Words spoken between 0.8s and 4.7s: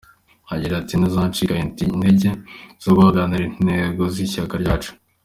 “Ntituzacika integer zo guharanira intego z’ishyaka